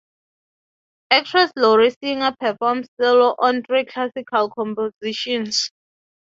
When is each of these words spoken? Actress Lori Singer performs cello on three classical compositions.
Actress 1.11 1.51
Lori 1.55 1.91
Singer 1.91 2.33
performs 2.39 2.87
cello 2.99 3.35
on 3.37 3.61
three 3.61 3.85
classical 3.85 4.49
compositions. 4.49 5.69